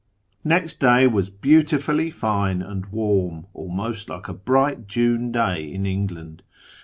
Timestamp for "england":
5.85-6.41